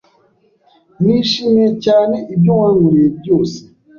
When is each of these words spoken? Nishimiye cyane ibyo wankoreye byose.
Nishimiye 1.03 1.69
cyane 1.85 2.17
ibyo 2.33 2.51
wankoreye 2.59 3.09
byose. 3.19 3.57